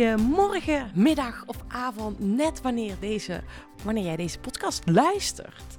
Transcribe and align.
Goedemorgen, 0.00 0.90
middag 0.94 1.46
of 1.46 1.56
avond, 1.68 2.18
net 2.18 2.60
wanneer, 2.60 2.96
deze, 3.00 3.42
wanneer 3.84 4.04
jij 4.04 4.16
deze 4.16 4.38
podcast 4.38 4.88
luistert. 4.88 5.74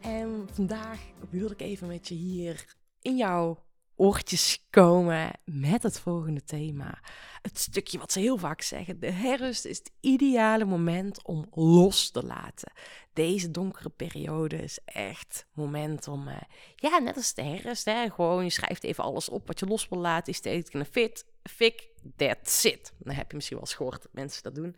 En 0.00 0.48
vandaag 0.52 1.00
wil 1.30 1.50
ik 1.50 1.60
even 1.60 1.86
met 1.86 2.08
je 2.08 2.14
hier 2.14 2.76
in 3.02 3.16
jouw 3.16 3.64
oortjes 3.96 4.66
komen 4.70 5.30
met 5.44 5.82
het 5.82 6.00
volgende 6.00 6.44
thema. 6.44 6.98
Het 7.42 7.58
stukje 7.58 7.98
wat 7.98 8.12
ze 8.12 8.20
heel 8.20 8.38
vaak 8.38 8.62
zeggen: 8.62 9.00
de 9.00 9.10
herfst 9.10 9.64
is 9.64 9.78
het 9.78 9.90
ideale 10.00 10.64
moment 10.64 11.24
om 11.24 11.46
los 11.50 12.10
te 12.10 12.22
laten. 12.22 12.72
Deze 13.12 13.50
donkere 13.50 13.90
periode 13.90 14.56
is 14.62 14.78
echt 14.84 15.46
moment 15.52 16.08
om, 16.08 16.28
uh, 16.28 16.36
ja, 16.76 16.98
net 16.98 17.16
als 17.16 17.34
de 17.34 17.42
herfst, 17.42 17.84
hè, 17.84 18.10
gewoon 18.10 18.44
je 18.44 18.50
schrijft 18.50 18.84
even 18.84 19.04
alles 19.04 19.28
op 19.28 19.46
wat 19.46 19.58
je 19.58 19.66
los 19.66 19.88
wil 19.88 19.98
laten. 19.98 20.32
Is 20.32 20.64
een 20.72 20.86
fit, 20.86 21.24
fik, 21.50 21.88
that's 22.16 22.64
it. 22.64 22.92
Dan 22.98 23.14
heb 23.14 23.30
je 23.30 23.36
misschien 23.36 23.56
wel 23.56 23.66
eens 23.66 23.76
gehoord 23.76 24.02
dat 24.02 24.12
mensen 24.12 24.42
dat 24.42 24.54
doen. 24.54 24.76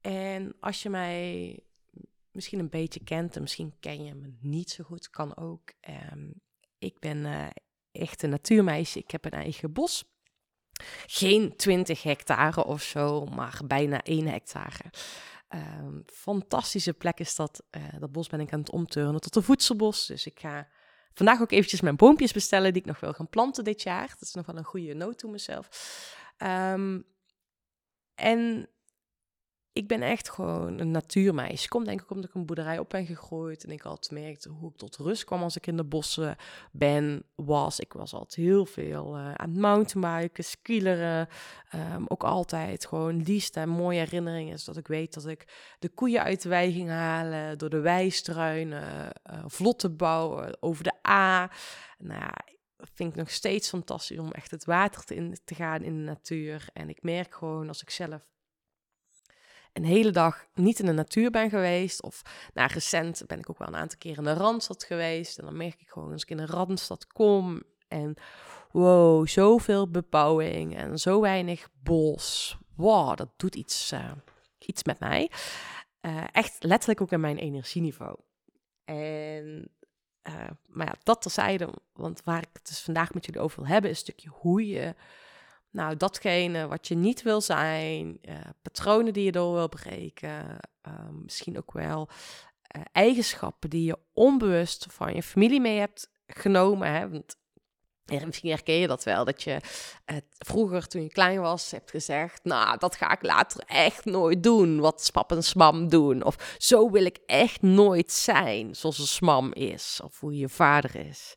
En 0.00 0.54
als 0.60 0.82
je 0.82 0.90
mij 0.90 1.58
misschien 2.30 2.58
een 2.58 2.68
beetje 2.68 3.04
kent 3.04 3.36
en 3.36 3.42
misschien 3.42 3.74
ken 3.80 4.04
je 4.04 4.14
me 4.14 4.32
niet 4.40 4.70
zo 4.70 4.84
goed, 4.84 5.10
kan 5.10 5.36
ook. 5.36 5.72
Um, 6.12 6.34
ik 6.78 6.98
ben 6.98 7.16
uh, 7.16 7.46
echt 7.92 8.22
een 8.22 8.30
natuurmeisje. 8.30 8.98
Ik 8.98 9.10
heb 9.10 9.24
een 9.24 9.30
eigen 9.30 9.72
bos. 9.72 10.04
Geen 11.06 11.56
20 11.56 12.02
hectare 12.02 12.64
of 12.64 12.82
zo, 12.82 13.24
maar 13.24 13.60
bijna 13.66 14.02
1 14.02 14.26
hectare. 14.26 14.90
Um, 15.48 16.02
fantastische 16.06 16.92
plek 16.92 17.20
is 17.20 17.36
dat. 17.36 17.62
Uh, 17.70 17.82
dat 17.98 18.12
bos 18.12 18.28
ben 18.28 18.40
ik 18.40 18.52
aan 18.52 18.58
het 18.60 18.70
omturnen 18.70 19.20
tot 19.20 19.36
een 19.36 19.42
voedselbos. 19.42 20.06
Dus 20.06 20.26
ik 20.26 20.40
ga 20.40 20.68
vandaag 21.14 21.40
ook 21.40 21.52
eventjes 21.52 21.80
mijn 21.80 21.96
boompjes 21.96 22.32
bestellen 22.32 22.72
die 22.72 22.82
ik 22.82 22.88
nog 22.88 23.00
wil 23.00 23.12
gaan 23.12 23.28
planten 23.28 23.64
dit 23.64 23.82
jaar. 23.82 24.08
Dat 24.08 24.20
is 24.20 24.34
nog 24.34 24.46
wel 24.46 24.56
een 24.56 24.64
goede 24.64 24.94
noot 24.94 25.18
toe 25.18 25.30
mezelf. 25.30 25.68
Um, 26.38 27.04
en 28.14 28.68
ik 29.74 29.88
ben 29.88 30.02
echt 30.02 30.30
gewoon 30.30 30.78
een 30.78 30.90
natuurmeisje. 30.90 31.68
Kom 31.68 31.84
denk 31.84 32.00
ik 32.00 32.10
omdat 32.10 32.28
ik 32.28 32.34
een 32.34 32.46
boerderij 32.46 32.78
op 32.78 32.88
ben 32.88 33.06
gegroeid. 33.06 33.64
En 33.64 33.70
ik 33.70 33.84
altijd 33.84 34.22
merkte 34.22 34.48
hoe 34.48 34.70
ik 34.70 34.76
tot 34.76 34.96
rust 34.96 35.24
kwam 35.24 35.42
als 35.42 35.56
ik 35.56 35.66
in 35.66 35.76
de 35.76 35.84
bossen 35.84 36.36
ben, 36.72 37.24
was. 37.34 37.80
Ik 37.80 37.92
was 37.92 38.12
altijd 38.12 38.34
heel 38.34 38.66
veel 38.66 39.16
uh, 39.16 39.32
aan 39.34 39.50
het 39.50 39.58
mountainbiken, 39.58 40.44
skileren. 40.44 41.28
Um, 41.74 42.04
ook 42.08 42.24
altijd 42.24 42.86
gewoon 42.86 43.22
liefst 43.22 43.56
en 43.56 43.68
mooie 43.68 43.98
herinneringen 43.98 44.52
is 44.52 44.64
dat 44.64 44.76
ik 44.76 44.86
weet 44.86 45.14
dat 45.14 45.26
ik 45.26 45.44
de 45.78 45.88
koeien 45.88 46.22
uit 46.22 46.42
de 46.42 46.48
wei 46.48 46.72
ging 46.72 46.88
halen. 46.88 47.58
Door 47.58 47.70
de 47.70 47.80
weistruinen, 47.80 49.12
uh, 49.30 49.44
vlotte 49.46 49.90
bouwen, 49.90 50.62
over 50.62 50.84
de 50.84 51.08
A. 51.08 51.50
Nou 51.98 52.32
vind 52.76 53.10
ik 53.10 53.16
nog 53.16 53.30
steeds 53.30 53.68
fantastisch 53.68 54.18
om 54.18 54.32
echt 54.32 54.50
het 54.50 54.64
water 54.64 55.04
te, 55.04 55.14
in, 55.14 55.38
te 55.44 55.54
gaan 55.54 55.82
in 55.82 55.96
de 55.96 56.02
natuur. 56.02 56.68
En 56.72 56.88
ik 56.88 57.02
merk 57.02 57.34
gewoon 57.34 57.68
als 57.68 57.82
ik 57.82 57.90
zelf 57.90 58.32
een 59.74 59.84
hele 59.84 60.10
dag 60.10 60.46
niet 60.54 60.78
in 60.78 60.86
de 60.86 60.92
natuur 60.92 61.30
ben 61.30 61.50
geweest. 61.50 62.02
Of 62.02 62.22
nou, 62.54 62.70
recent 62.72 63.22
ben 63.26 63.38
ik 63.38 63.50
ook 63.50 63.58
wel 63.58 63.68
een 63.68 63.76
aantal 63.76 63.98
keer 63.98 64.16
in 64.16 64.24
de 64.24 64.32
Randstad 64.32 64.84
geweest. 64.84 65.38
En 65.38 65.44
dan 65.44 65.56
merk 65.56 65.80
ik 65.80 65.88
gewoon 65.88 66.12
als 66.12 66.22
ik 66.22 66.30
in 66.30 66.36
de 66.36 66.46
Randstad 66.46 67.06
kom 67.06 67.62
en 67.88 68.14
wow, 68.70 69.26
zoveel 69.26 69.90
bebouwing 69.90 70.76
en 70.76 70.98
zo 70.98 71.20
weinig 71.20 71.68
bos. 71.82 72.58
Wow, 72.76 73.16
dat 73.16 73.28
doet 73.36 73.54
iets, 73.54 73.92
uh, 73.92 74.12
iets 74.58 74.84
met 74.84 75.00
mij. 75.00 75.30
Uh, 76.00 76.24
echt 76.32 76.62
letterlijk 76.62 77.00
ook 77.00 77.12
in 77.12 77.20
mijn 77.20 77.38
energieniveau. 77.38 78.16
En 78.84 79.68
uh, 80.28 80.50
maar 80.66 80.86
ja, 80.86 80.94
dat 81.02 81.22
terzijde, 81.22 81.68
want 81.92 82.22
waar 82.24 82.42
ik 82.42 82.50
het 82.52 82.66
dus 82.66 82.80
vandaag 82.80 83.14
met 83.14 83.26
jullie 83.26 83.40
over 83.40 83.60
wil 83.60 83.70
hebben, 83.70 83.90
is 83.90 83.96
een 83.96 84.02
stukje 84.02 84.28
hoe 84.28 84.66
je 84.66 84.94
nou, 85.74 85.96
datgene 85.96 86.66
wat 86.66 86.88
je 86.88 86.94
niet 86.94 87.22
wil 87.22 87.40
zijn, 87.40 88.18
uh, 88.22 88.34
patronen 88.62 89.12
die 89.12 89.24
je 89.24 89.32
door 89.32 89.54
wil 89.54 89.68
breken, 89.68 90.58
uh, 90.88 90.92
misschien 91.22 91.58
ook 91.58 91.72
wel 91.72 92.08
uh, 92.76 92.82
eigenschappen 92.92 93.70
die 93.70 93.84
je 93.84 93.98
onbewust 94.12 94.86
van 94.90 95.14
je 95.14 95.22
familie 95.22 95.60
mee 95.60 95.78
hebt 95.78 96.10
genomen. 96.26 96.92
Hè? 96.92 97.08
Want 97.10 97.36
misschien 98.24 98.50
herken 98.50 98.74
je 98.74 98.86
dat 98.86 99.04
wel, 99.04 99.24
dat 99.24 99.42
je 99.42 99.60
vroeger 100.38 100.86
toen 100.86 101.02
je 101.02 101.08
klein 101.08 101.40
was 101.40 101.70
hebt 101.70 101.90
gezegd, 101.90 102.44
nou, 102.44 102.78
dat 102.78 102.96
ga 102.96 103.12
ik 103.12 103.22
later 103.22 103.64
echt 103.66 104.04
nooit 104.04 104.42
doen, 104.42 104.80
wat 104.80 105.04
spap 105.04 105.32
en 105.32 105.42
smam 105.42 105.88
doen. 105.88 106.22
Of 106.24 106.56
zo 106.58 106.90
wil 106.90 107.04
ik 107.04 107.18
echt 107.26 107.62
nooit 107.62 108.12
zijn, 108.12 108.74
zoals 108.74 108.98
een 108.98 109.06
smam 109.06 109.52
is, 109.52 110.00
of 110.04 110.20
hoe 110.20 110.36
je 110.36 110.48
vader 110.48 110.96
is. 110.96 111.34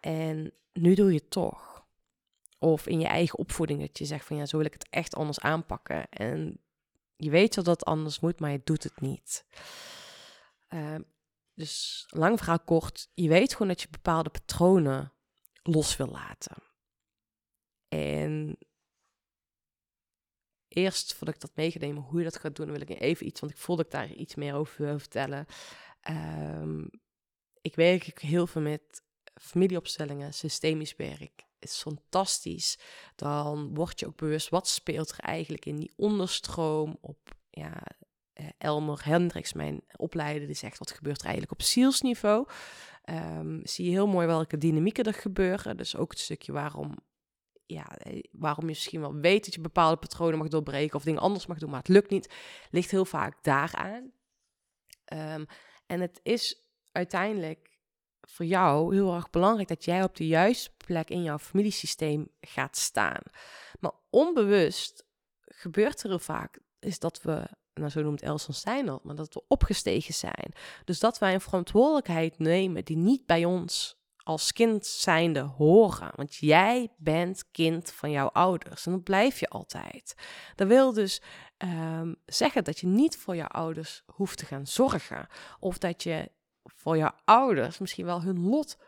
En 0.00 0.52
nu 0.72 0.94
doe 0.94 1.12
je 1.12 1.18
het 1.18 1.30
toch. 1.30 1.75
Of 2.58 2.86
in 2.86 3.00
je 3.00 3.06
eigen 3.06 3.38
opvoeding 3.38 3.80
dat 3.80 3.98
je 3.98 4.04
zegt 4.04 4.26
van 4.26 4.36
ja, 4.36 4.46
zo 4.46 4.56
wil 4.56 4.66
ik 4.66 4.72
het 4.72 4.88
echt 4.90 5.14
anders 5.14 5.40
aanpakken. 5.40 6.08
En 6.08 6.60
je 7.16 7.30
weet 7.30 7.54
dat 7.54 7.64
dat 7.64 7.84
anders 7.84 8.20
moet, 8.20 8.40
maar 8.40 8.50
je 8.50 8.60
doet 8.64 8.82
het 8.82 9.00
niet. 9.00 9.46
Uh, 10.68 10.98
dus 11.54 12.04
lang 12.08 12.38
verhaal 12.38 12.60
kort, 12.60 13.10
je 13.14 13.28
weet 13.28 13.52
gewoon 13.52 13.68
dat 13.68 13.82
je 13.82 13.88
bepaalde 13.90 14.30
patronen 14.30 15.12
los 15.62 15.96
wil 15.96 16.08
laten. 16.08 16.62
En 17.88 18.58
eerst 20.68 21.14
voordat 21.14 21.34
ik 21.34 21.40
dat 21.40 21.56
meegenemen 21.56 22.02
hoe 22.02 22.18
je 22.18 22.24
dat 22.24 22.38
gaat 22.38 22.56
doen, 22.56 22.70
wil 22.70 22.80
ik 22.80 22.88
even 22.88 23.26
iets, 23.26 23.40
want 23.40 23.52
ik 23.52 23.58
voel 23.58 23.76
dat 23.76 23.84
ik 23.84 23.92
daar 23.92 24.12
iets 24.12 24.34
meer 24.34 24.54
over 24.54 24.84
wil 24.84 24.98
vertellen. 24.98 25.46
Um, 26.10 26.90
ik 27.60 27.74
werk 27.74 28.20
heel 28.20 28.46
veel 28.46 28.62
met 28.62 29.02
familieopstellingen, 29.34 30.34
systemisch 30.34 30.96
werk 30.96 31.45
is 31.58 31.80
fantastisch. 31.80 32.78
Dan 33.14 33.74
word 33.74 34.00
je 34.00 34.06
ook 34.06 34.16
bewust 34.16 34.48
wat 34.48 34.68
speelt 34.68 35.10
er 35.10 35.18
eigenlijk 35.18 35.66
in 35.66 35.76
die 35.76 35.92
onderstroom 35.96 36.98
op 37.00 37.34
ja, 37.50 37.82
eh, 38.32 38.46
Elmer 38.58 39.04
Hendricks, 39.04 39.52
mijn 39.52 39.82
opleider, 39.96 40.46
die 40.46 40.56
zegt 40.56 40.78
wat 40.78 40.90
gebeurt 40.90 41.18
er 41.18 41.24
eigenlijk 41.24 41.52
op 41.52 41.62
zielsniveau. 41.62 42.48
Um, 43.10 43.60
zie 43.62 43.84
je 43.84 43.90
heel 43.90 44.06
mooi 44.06 44.26
welke 44.26 44.58
dynamieken 44.58 45.04
er 45.04 45.14
gebeuren. 45.14 45.76
Dus 45.76 45.96
ook 45.96 46.10
het 46.10 46.20
stukje 46.20 46.52
waarom, 46.52 46.98
ja, 47.66 47.96
eh, 47.96 48.22
waarom 48.32 48.62
je 48.62 48.68
misschien 48.68 49.00
wel 49.00 49.14
weet 49.14 49.44
dat 49.44 49.54
je 49.54 49.60
bepaalde 49.60 49.96
patronen 49.96 50.38
mag 50.38 50.48
doorbreken 50.48 50.96
of 50.96 51.04
dingen 51.04 51.20
anders 51.20 51.46
mag 51.46 51.58
doen, 51.58 51.70
maar 51.70 51.78
het 51.78 51.88
lukt 51.88 52.10
niet, 52.10 52.34
ligt 52.70 52.90
heel 52.90 53.04
vaak 53.04 53.44
daaraan. 53.44 54.12
Um, 55.12 55.46
en 55.86 56.00
het 56.00 56.20
is 56.22 56.70
uiteindelijk 56.92 57.75
voor 58.26 58.46
jou 58.46 58.94
heel 58.94 59.14
erg 59.14 59.30
belangrijk 59.30 59.68
dat 59.68 59.84
jij 59.84 60.02
op 60.02 60.16
de 60.16 60.26
juiste 60.26 60.70
plek 60.76 61.10
in 61.10 61.22
jouw 61.22 61.38
familiesysteem 61.38 62.28
gaat 62.40 62.76
staan. 62.76 63.22
Maar 63.80 63.92
onbewust 64.10 65.04
gebeurt 65.40 66.02
er 66.02 66.20
vaak, 66.20 66.58
is 66.78 66.98
dat 66.98 67.22
we, 67.22 67.48
nou 67.74 67.90
zo 67.90 68.02
noemt 68.02 68.22
Elson 68.22 68.54
Steiner, 68.54 68.98
maar 69.02 69.14
dat 69.14 69.34
we 69.34 69.44
opgestegen 69.48 70.14
zijn. 70.14 70.52
Dus 70.84 70.98
dat 70.98 71.18
wij 71.18 71.34
een 71.34 71.40
verantwoordelijkheid 71.40 72.38
nemen 72.38 72.84
die 72.84 72.96
niet 72.96 73.26
bij 73.26 73.44
ons 73.44 73.96
als 74.16 74.52
kind 74.52 74.86
zijnde 74.86 75.40
horen. 75.40 76.10
Want 76.14 76.34
jij 76.34 76.92
bent 76.96 77.50
kind 77.50 77.92
van 77.92 78.10
jouw 78.10 78.28
ouders 78.28 78.86
en 78.86 78.92
dat 78.92 79.02
blijf 79.02 79.40
je 79.40 79.48
altijd. 79.48 80.14
Dat 80.54 80.68
wil 80.68 80.92
dus 80.92 81.22
um, 81.58 82.16
zeggen 82.26 82.64
dat 82.64 82.78
je 82.78 82.86
niet 82.86 83.16
voor 83.16 83.36
jouw 83.36 83.46
ouders 83.46 84.02
hoeft 84.06 84.38
te 84.38 84.46
gaan 84.46 84.66
zorgen. 84.66 85.26
Of 85.60 85.78
dat 85.78 86.02
je 86.02 86.30
voor 86.74 86.96
jouw 86.96 87.14
ouders 87.24 87.78
misschien 87.78 88.04
wel 88.04 88.22
hun 88.22 88.40
lot 88.40 88.78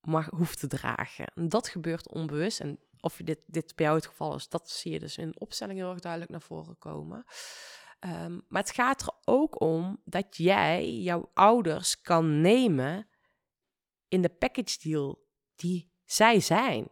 mag, 0.00 0.26
hoeft 0.30 0.60
te 0.60 0.66
dragen. 0.66 1.26
En 1.34 1.48
dat 1.48 1.68
gebeurt 1.68 2.08
onbewust. 2.08 2.60
En 2.60 2.78
of 3.00 3.20
dit, 3.24 3.38
dit 3.46 3.76
bij 3.76 3.84
jou 3.84 3.98
het 3.98 4.06
geval 4.06 4.34
is, 4.34 4.48
dat 4.48 4.70
zie 4.70 4.92
je 4.92 4.98
dus 4.98 5.16
in 5.16 5.30
de 5.30 5.38
opstelling 5.38 5.78
heel 5.78 5.90
erg 5.90 6.00
duidelijk 6.00 6.30
naar 6.30 6.42
voren 6.42 6.78
komen. 6.78 7.24
Um, 8.00 8.44
maar 8.48 8.62
het 8.62 8.70
gaat 8.70 9.02
er 9.02 9.10
ook 9.24 9.60
om 9.60 10.00
dat 10.04 10.36
jij 10.36 10.92
jouw 10.92 11.30
ouders 11.34 12.00
kan 12.00 12.40
nemen 12.40 13.08
in 14.08 14.22
de 14.22 14.28
package 14.28 14.78
deal 14.82 15.26
die 15.56 15.92
zij 16.04 16.40
zijn. 16.40 16.88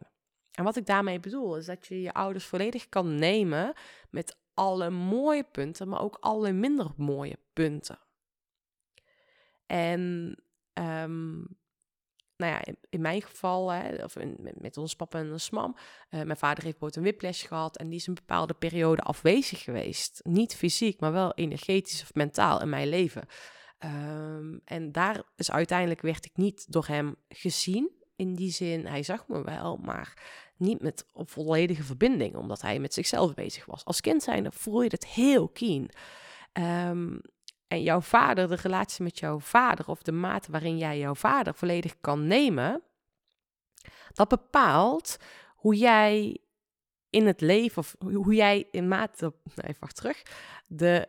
En 0.50 0.64
wat 0.64 0.76
ik 0.76 0.86
daarmee 0.86 1.20
bedoel, 1.20 1.56
is 1.56 1.66
dat 1.66 1.86
je 1.86 2.00
je 2.00 2.12
ouders 2.12 2.44
volledig 2.44 2.88
kan 2.88 3.14
nemen 3.14 3.74
met 4.10 4.38
alle 4.54 4.90
mooie 4.90 5.44
punten, 5.44 5.88
maar 5.88 6.00
ook 6.00 6.16
alle 6.20 6.52
minder 6.52 6.92
mooie 6.96 7.38
punten. 7.52 7.98
En 9.66 10.34
um, 10.74 11.46
nou 12.36 12.52
ja, 12.52 12.64
in, 12.88 13.00
mijn 13.00 13.22
geval, 13.22 13.72
hè, 13.72 14.04
of 14.04 14.16
met, 14.58 14.76
ons 14.76 14.96
papa 14.96 15.18
en 15.18 15.32
ons 15.32 15.50
mam, 15.50 15.76
uh, 16.10 16.22
mijn 16.22 16.36
vader 16.36 16.64
heeft 16.64 16.78
bijvoorbeeld 16.78 16.96
een 16.96 17.02
whiplash 17.02 17.46
gehad 17.46 17.76
en 17.76 17.88
die 17.88 17.98
is 17.98 18.06
een 18.06 18.14
bepaalde 18.14 18.54
periode 18.54 19.02
afwezig 19.02 19.62
geweest. 19.62 20.20
Niet 20.24 20.54
fysiek, 20.54 21.00
maar 21.00 21.12
wel 21.12 21.34
energetisch 21.34 22.02
of 22.02 22.14
mentaal 22.14 22.60
in 22.60 22.68
mijn 22.68 22.88
leven. 22.88 23.24
Um, 23.84 24.60
en 24.64 24.92
daar 24.92 25.22
is 25.36 25.50
uiteindelijk 25.50 26.00
werd 26.00 26.24
ik 26.24 26.36
niet 26.36 26.72
door 26.72 26.86
hem 26.86 27.16
gezien. 27.28 27.90
In 28.16 28.34
die 28.34 28.50
zin, 28.50 28.86
hij 28.86 29.02
zag 29.02 29.28
me 29.28 29.44
wel, 29.44 29.76
maar 29.76 30.22
niet 30.56 30.80
met 30.80 31.06
een 31.14 31.28
volledige 31.28 31.82
verbinding, 31.82 32.36
omdat 32.36 32.60
hij 32.62 32.78
met 32.78 32.94
zichzelf 32.94 33.34
bezig 33.34 33.64
was. 33.64 33.84
Als 33.84 34.00
kind 34.00 34.22
zijnde 34.22 34.52
voel 34.52 34.82
je 34.82 34.88
het 34.88 35.06
heel 35.06 35.48
keen. 35.48 35.90
Um, 36.52 37.20
en 37.68 37.82
jouw 37.82 38.00
vader, 38.00 38.48
de 38.48 38.54
relatie 38.54 39.04
met 39.04 39.18
jouw 39.18 39.40
vader 39.40 39.88
of 39.88 40.02
de 40.02 40.12
mate 40.12 40.50
waarin 40.50 40.78
jij 40.78 40.98
jouw 40.98 41.14
vader 41.14 41.54
volledig 41.54 42.00
kan 42.00 42.26
nemen, 42.26 42.82
dat 44.12 44.28
bepaalt 44.28 45.16
hoe 45.54 45.76
jij 45.76 46.40
in 47.10 47.26
het 47.26 47.40
leven, 47.40 47.78
of 47.78 47.96
hoe 47.98 48.34
jij 48.34 48.68
in 48.70 48.88
mate, 48.88 49.34
even 49.56 49.80
wacht 49.80 49.96
terug, 49.96 50.22
de, 50.66 51.08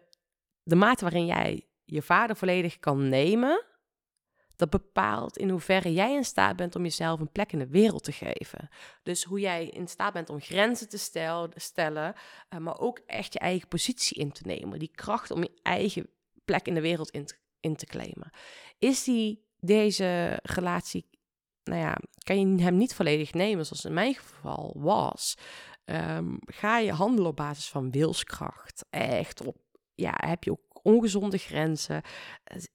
de 0.64 0.76
mate 0.76 1.04
waarin 1.04 1.26
jij 1.26 1.68
je 1.86 2.02
vader 2.02 2.36
volledig 2.36 2.80
kan 2.80 3.10
nemen, 3.10 3.66
dat 4.56 4.70
bepaalt 4.70 5.38
in 5.38 5.50
hoeverre 5.50 5.94
jij 5.94 6.14
in 6.14 6.24
staat 6.24 6.56
bent 6.56 6.76
om 6.76 6.84
jezelf 6.84 7.20
een 7.20 7.32
plek 7.32 7.52
in 7.52 7.60
de 7.60 7.68
wereld 7.68 8.04
te 8.04 8.12
geven. 8.12 8.70
Dus 9.04 9.24
hoe 9.24 9.40
jij 9.40 9.68
in 9.68 9.88
staat 9.88 10.14
bent 10.14 10.30
om 10.30 10.42
grenzen 10.42 10.90
te 10.90 10.98
stel, 10.98 11.50
stellen, 11.56 12.14
uh, 12.54 12.60
maar 12.60 12.80
ook 12.80 13.00
echt 13.06 13.34
je 13.34 13.40
eigen 13.40 13.68
positie 13.68 14.18
in 14.18 14.32
te 14.32 14.42
nemen. 14.46 14.80
Die 14.80 14.92
kracht 14.96 15.32
om 15.32 15.42
je 15.42 15.60
eigen 15.64 16.10
plek 16.48 16.68
in 16.68 16.74
de 16.74 16.82
wereld 16.82 17.12
in 17.60 17.76
te, 17.76 17.86
claimen. 17.86 18.30
Is 18.78 19.04
die, 19.04 19.46
deze 19.60 20.40
relatie, 20.44 21.10
nou 21.64 21.80
ja, 21.80 21.98
kan 22.24 22.40
je 22.40 22.64
hem 22.64 22.78
niet 22.78 22.96
volledig 22.96 23.34
nemen, 23.34 23.66
zoals 23.66 23.86
in 23.86 23.94
mijn 23.94 24.14
geval 24.14 24.76
was. 24.78 25.38
Um, 25.86 26.38
ga 26.46 26.78
je 26.78 26.92
handelen 26.92 27.30
op 27.30 27.36
basis 27.36 27.70
van 27.70 27.92
wilskracht. 27.92 28.86
Echt 28.90 29.46
op, 29.46 29.58
ja, 29.96 30.14
heb 30.16 30.44
je 30.44 30.52
ook 30.52 30.80
ongezonde 30.82 31.38
grenzen. 31.38 32.02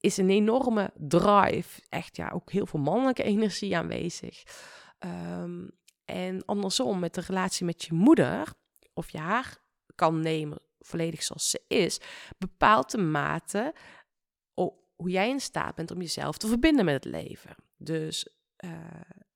Is 0.00 0.16
een 0.16 0.30
enorme 0.30 0.90
drive. 0.94 1.82
Echt 1.88 2.16
ja, 2.16 2.30
ook 2.30 2.52
heel 2.52 2.66
veel 2.66 2.80
mannelijke 2.80 3.22
energie 3.22 3.76
aanwezig. 3.76 4.42
Um, 4.98 5.70
en 6.04 6.44
andersom, 6.44 6.98
met 6.98 7.14
de 7.14 7.20
relatie 7.20 7.66
met 7.66 7.84
je 7.84 7.94
moeder, 7.94 8.52
of 8.94 9.10
je 9.10 9.18
haar 9.18 9.58
kan 9.94 10.20
nemen 10.20 10.58
volledig 10.84 11.22
zoals 11.22 11.50
ze 11.50 11.64
is, 11.68 12.00
bepaalt 12.38 12.90
de 12.90 12.98
mate 12.98 13.74
hoe 14.96 15.10
jij 15.10 15.28
in 15.28 15.40
staat 15.40 15.74
bent 15.74 15.90
om 15.90 16.00
jezelf 16.00 16.36
te 16.36 16.48
verbinden 16.48 16.84
met 16.84 16.94
het 16.94 17.12
leven. 17.12 17.54
Dus 17.76 18.36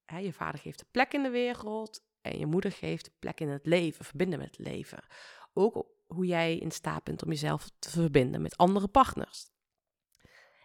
hè, 0.05 0.19
je 0.19 0.33
vader 0.33 0.61
geeft 0.61 0.81
een 0.81 0.91
plek 0.91 1.13
in 1.13 1.23
de 1.23 1.31
wereld 1.31 2.05
en 2.21 2.39
je 2.39 2.47
moeder 2.47 2.73
geeft 2.73 3.07
een 3.07 3.19
plek 3.19 3.41
in 3.41 3.49
het 3.49 3.67
leven, 3.67 4.05
verbinden 4.05 4.39
met 4.39 4.57
het 4.57 4.67
leven. 4.67 5.05
Ook 5.53 5.87
hoe 6.07 6.27
jij 6.27 6.57
in 6.57 6.71
staat 6.71 7.05
bent 7.05 7.23
om 7.23 7.29
jezelf 7.29 7.71
te 7.79 7.91
verbinden 7.91 8.43
met 8.43 8.57
andere 8.57 8.89
partners. 8.89 9.51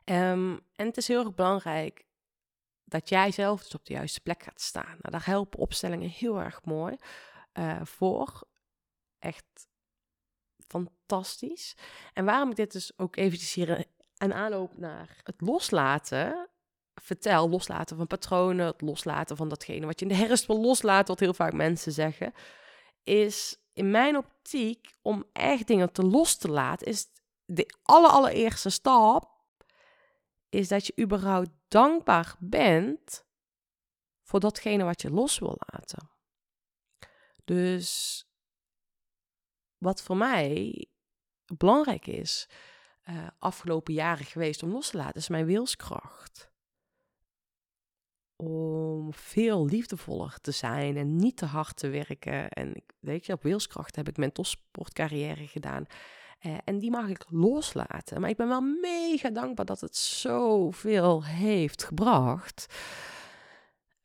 Um, 0.05 0.59
en 0.75 0.85
het 0.85 0.97
is 0.97 1.07
heel 1.07 1.19
erg 1.19 1.33
belangrijk 1.33 2.05
dat 2.83 3.09
jij 3.09 3.31
zelf 3.31 3.63
dus 3.63 3.75
op 3.75 3.85
de 3.85 3.93
juiste 3.93 4.21
plek 4.21 4.43
gaat 4.43 4.61
staan. 4.61 4.97
Nou, 4.99 5.11
daar 5.11 5.25
helpen 5.25 5.59
opstellingen 5.59 6.09
heel 6.09 6.39
erg 6.39 6.65
mooi 6.65 6.95
uh, 7.53 7.81
voor. 7.83 8.47
Echt 9.19 9.69
fantastisch. 10.71 11.75
En 12.13 12.25
waarom 12.25 12.49
ik 12.49 12.55
dit 12.55 12.71
dus 12.71 12.91
ook 12.97 13.15
eventjes 13.15 13.53
hier 13.53 13.85
een 14.17 14.33
aanloop 14.33 14.77
naar 14.77 15.19
het 15.23 15.41
loslaten 15.41 16.49
vertel, 16.95 17.49
loslaten 17.49 17.97
van 17.97 18.07
patronen, 18.07 18.65
het 18.65 18.81
loslaten 18.81 19.37
van 19.37 19.49
datgene 19.49 19.85
wat 19.85 19.99
je 19.99 20.05
in 20.05 20.11
de 20.11 20.23
herfst 20.25 20.45
wil 20.45 20.61
loslaten, 20.61 21.07
wat 21.07 21.19
heel 21.19 21.33
vaak 21.33 21.53
mensen 21.53 21.91
zeggen, 21.91 22.33
is 23.03 23.57
in 23.73 23.91
mijn 23.91 24.17
optiek, 24.17 24.95
om 25.01 25.23
echt 25.33 25.67
dingen 25.67 25.91
te 25.91 26.03
los 26.03 26.37
te 26.37 26.47
laten, 26.47 26.87
is 26.87 27.07
de 27.45 27.75
allereerste 27.83 28.69
stap, 28.69 29.29
is 30.49 30.67
dat 30.67 30.85
je 30.87 30.93
überhaupt 30.99 31.49
dankbaar 31.67 32.35
bent 32.39 33.25
voor 34.21 34.39
datgene 34.39 34.83
wat 34.83 35.01
je 35.01 35.09
los 35.09 35.39
wil 35.39 35.55
laten. 35.71 36.09
Dus 37.43 38.25
wat 39.81 40.01
voor 40.01 40.17
mij 40.17 40.85
belangrijk 41.57 42.07
is, 42.07 42.49
uh, 43.09 43.27
afgelopen 43.39 43.93
jaren 43.93 44.25
geweest 44.25 44.63
om 44.63 44.71
los 44.71 44.89
te 44.89 44.97
laten, 44.97 45.19
is 45.19 45.29
mijn 45.29 45.45
wilskracht 45.45 46.51
om 48.41 49.13
veel 49.13 49.65
liefdevoller 49.65 50.37
te 50.41 50.51
zijn 50.51 50.97
en 50.97 51.15
niet 51.15 51.37
te 51.37 51.45
hard 51.45 51.75
te 51.75 51.89
werken. 51.89 52.49
En 52.49 52.83
weet 52.99 53.25
je, 53.25 53.33
op 53.33 53.43
wilskracht 53.43 53.95
heb 53.95 54.07
ik 54.07 54.17
mijn 54.17 54.31
topsportcarrière 54.31 55.47
gedaan. 55.47 55.85
Uh, 56.45 56.57
en 56.63 56.79
die 56.79 56.91
mag 56.91 57.07
ik 57.07 57.25
loslaten. 57.29 58.21
Maar 58.21 58.29
ik 58.29 58.37
ben 58.37 58.47
wel 58.47 58.61
mega 58.61 59.29
dankbaar 59.29 59.65
dat 59.65 59.81
het 59.81 59.95
zoveel 59.95 61.23
heeft 61.25 61.83
gebracht. 61.83 62.65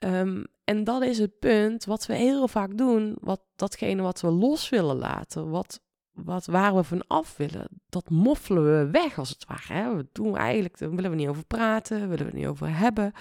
Um, 0.07 0.45
en 0.65 0.85
dat 0.85 1.03
is 1.03 1.19
het 1.19 1.39
punt 1.39 1.85
wat 1.85 2.07
we 2.07 2.15
heel 2.15 2.49
vaak 2.49 2.79
doen. 2.79 3.17
Wat, 3.21 3.41
datgene 3.57 4.03
wat 4.03 4.21
we 4.21 4.31
los 4.31 4.69
willen 4.69 4.97
laten. 4.97 5.51
Wat, 5.51 5.81
wat, 6.13 6.47
waar 6.47 6.75
we 6.75 6.83
van 6.83 7.07
af 7.07 7.37
willen. 7.37 7.69
Dat 7.89 8.11
moffelen 8.11 8.65
we 8.65 8.91
weg 8.91 9.19
als 9.19 9.29
het 9.29 9.45
ware. 9.47 9.73
Hè? 9.73 9.97
We 9.97 10.07
doen 10.13 10.37
eigenlijk, 10.37 10.79
daar 10.79 10.95
willen 10.95 11.11
we 11.11 11.17
niet 11.17 11.29
over 11.29 11.47
praten. 11.47 12.01
Willen 12.01 12.19
we 12.19 12.25
het 12.25 12.35
niet 12.35 12.47
over 12.47 12.77
hebben. 12.77 13.13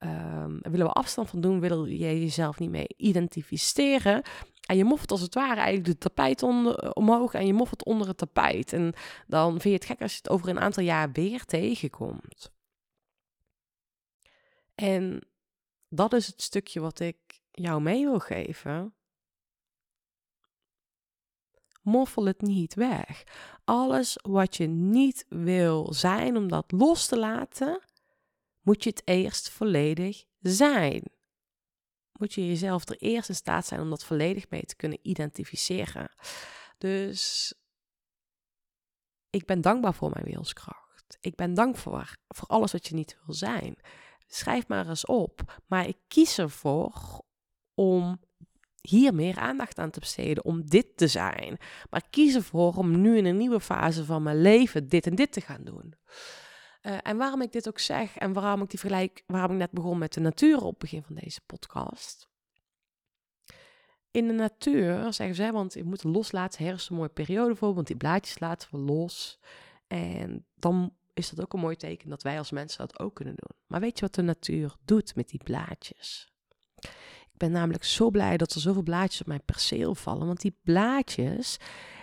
Um, 0.00 0.58
willen 0.62 0.86
we 0.86 0.92
afstand 0.92 1.30
van 1.30 1.40
doen, 1.40 1.60
wil 1.60 1.84
je 1.84 2.20
jezelf 2.20 2.58
niet 2.58 2.70
mee 2.70 2.94
identificeren. 2.96 4.22
En 4.66 4.76
je 4.76 4.84
moffelt 4.84 5.10
als 5.10 5.20
het 5.20 5.34
ware 5.34 5.60
eigenlijk 5.60 5.84
de 5.84 5.98
tapijt 5.98 6.42
onder, 6.42 6.92
omhoog 6.92 7.34
en 7.34 7.46
je 7.46 7.52
moffelt 7.52 7.84
onder 7.84 8.08
het 8.08 8.16
tapijt. 8.16 8.72
En 8.72 8.92
dan 9.26 9.50
vind 9.50 9.62
je 9.62 9.70
het 9.70 9.84
gek 9.84 10.02
als 10.02 10.12
je 10.12 10.18
het 10.22 10.30
over 10.30 10.48
een 10.48 10.60
aantal 10.60 10.82
jaar 10.82 11.12
weer 11.12 11.44
tegenkomt. 11.44 12.52
En 14.74 15.28
dat 15.88 16.12
is 16.12 16.26
het 16.26 16.42
stukje 16.42 16.80
wat 16.80 17.00
ik 17.00 17.40
jou 17.50 17.82
mee 17.82 18.04
wil 18.04 18.18
geven. 18.18 18.94
Moffel 21.82 22.26
het 22.26 22.40
niet 22.40 22.74
weg. 22.74 23.22
Alles 23.64 24.18
wat 24.22 24.56
je 24.56 24.66
niet 24.66 25.26
wil 25.28 25.92
zijn 25.92 26.36
om 26.36 26.48
dat 26.48 26.72
los 26.72 27.06
te 27.06 27.18
laten, 27.18 27.82
moet 28.60 28.84
je 28.84 28.90
het 28.90 29.02
eerst 29.04 29.50
volledig 29.50 30.24
zijn. 30.40 31.02
Moet 32.12 32.34
je 32.34 32.46
jezelf 32.46 32.88
er 32.88 32.96
eerst 32.96 33.28
in 33.28 33.34
staat 33.34 33.66
zijn 33.66 33.80
om 33.80 33.90
dat 33.90 34.04
volledig 34.04 34.50
mee 34.50 34.64
te 34.64 34.76
kunnen 34.76 34.98
identificeren. 35.02 36.10
Dus 36.78 37.54
ik 39.30 39.46
ben 39.46 39.60
dankbaar 39.60 39.94
voor 39.94 40.10
mijn 40.10 40.24
wilskracht. 40.24 41.16
Ik 41.20 41.34
ben 41.34 41.54
dankbaar 41.54 42.16
voor 42.28 42.48
alles 42.48 42.72
wat 42.72 42.86
je 42.86 42.94
niet 42.94 43.18
wil 43.24 43.34
zijn. 43.34 43.76
Schrijf 44.28 44.68
maar 44.68 44.88
eens 44.88 45.06
op. 45.06 45.60
Maar 45.66 45.88
ik 45.88 45.96
kies 46.08 46.38
ervoor 46.38 47.22
om 47.74 48.20
hier 48.80 49.14
meer 49.14 49.38
aandacht 49.38 49.78
aan 49.78 49.90
te 49.90 50.00
besteden, 50.00 50.44
om 50.44 50.66
dit 50.66 50.96
te 50.96 51.06
zijn. 51.06 51.56
Maar 51.90 52.02
ik 52.04 52.10
kies 52.10 52.34
ervoor 52.34 52.74
om 52.74 53.00
nu 53.00 53.16
in 53.16 53.24
een 53.24 53.36
nieuwe 53.36 53.60
fase 53.60 54.04
van 54.04 54.22
mijn 54.22 54.40
leven 54.40 54.88
dit 54.88 55.06
en 55.06 55.14
dit 55.14 55.32
te 55.32 55.40
gaan 55.40 55.64
doen. 55.64 55.94
Uh, 56.82 56.98
en 57.02 57.16
waarom 57.16 57.42
ik 57.42 57.52
dit 57.52 57.68
ook 57.68 57.78
zeg 57.78 58.16
en 58.16 58.32
waarom 58.32 58.62
ik 58.62 58.70
die 58.70 58.78
vergelijk, 58.78 59.24
waarom 59.26 59.52
ik 59.52 59.58
net 59.58 59.70
begon 59.70 59.98
met 59.98 60.12
de 60.12 60.20
natuur 60.20 60.62
op 60.62 60.70
het 60.70 60.78
begin 60.78 61.02
van 61.02 61.14
deze 61.14 61.40
podcast. 61.46 62.28
In 64.10 64.26
de 64.26 64.32
natuur 64.32 65.12
zeggen 65.12 65.36
ze, 65.36 65.52
want 65.52 65.74
je 65.74 65.84
moet 65.84 66.04
loslaten, 66.04 66.64
herfst 66.64 66.90
een 66.90 66.96
mooie 66.96 67.08
periode 67.08 67.56
voor, 67.56 67.74
want 67.74 67.86
die 67.86 67.96
blaadjes 67.96 68.38
laten 68.38 68.68
we 68.70 68.78
los. 68.78 69.38
En 69.86 70.46
dan 70.54 70.92
is 71.18 71.30
dat 71.30 71.40
ook 71.40 71.52
een 71.52 71.60
mooi 71.60 71.76
teken 71.76 72.08
dat 72.08 72.22
wij 72.22 72.38
als 72.38 72.50
mensen 72.50 72.78
dat 72.78 73.00
ook 73.00 73.14
kunnen 73.14 73.34
doen. 73.36 73.56
Maar 73.66 73.80
weet 73.80 73.98
je 73.98 74.04
wat 74.04 74.14
de 74.14 74.22
natuur 74.22 74.76
doet 74.84 75.14
met 75.14 75.28
die 75.28 75.42
blaadjes? 75.44 76.32
Ik 77.32 77.44
ben 77.44 77.50
namelijk 77.52 77.84
zo 77.84 78.10
blij 78.10 78.36
dat 78.36 78.52
er 78.52 78.60
zoveel 78.60 78.82
blaadjes 78.82 79.20
op 79.20 79.26
mijn 79.26 79.44
perceel 79.44 79.94
vallen, 79.94 80.26
want 80.26 80.40
die 80.40 80.58
blaadjes, 80.62 81.56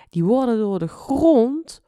die 0.09 0.23
worden 0.23 0.57
door 0.57 0.79
de 0.79 0.87
grond 0.87 1.81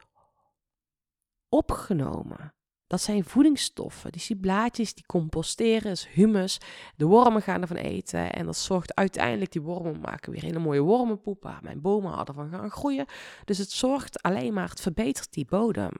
opgenomen. 1.48 2.52
Dat 2.86 3.00
zijn 3.00 3.24
voedingsstoffen. 3.24 4.12
Dus 4.12 4.26
die 4.26 4.36
blaadjes 4.36 4.94
die 4.94 5.06
composteren, 5.06 5.90
is 5.90 6.06
humus. 6.06 6.58
De 6.96 7.04
wormen 7.04 7.42
gaan 7.42 7.60
ervan 7.60 7.76
eten. 7.76 8.32
En 8.32 8.46
dat 8.46 8.56
zorgt 8.56 8.94
uiteindelijk, 8.94 9.52
die 9.52 9.62
wormen 9.62 10.00
maken 10.00 10.32
weer 10.32 10.42
hele 10.42 10.58
mooie 10.58 10.80
wormenpoep. 10.80 11.58
Mijn 11.62 11.80
bomen 11.80 12.12
hadden 12.12 12.34
van 12.34 12.50
gaan 12.50 12.70
groeien. 12.70 13.06
Dus 13.44 13.58
het 13.58 13.70
zorgt 13.70 14.22
alleen 14.22 14.54
maar, 14.54 14.68
het 14.68 14.80
verbetert 14.80 15.32
die 15.32 15.44
bodem. 15.44 15.92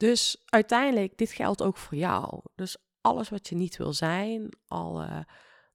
Dus 0.00 0.42
uiteindelijk, 0.44 1.18
dit 1.18 1.30
geldt 1.30 1.62
ook 1.62 1.76
voor 1.76 1.96
jou. 1.96 2.40
Dus 2.54 2.76
alles 3.00 3.28
wat 3.28 3.48
je 3.48 3.54
niet 3.54 3.76
wil 3.76 3.92
zijn, 3.92 4.52
alle 4.66 5.26